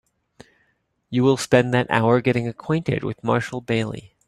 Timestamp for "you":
1.11-1.23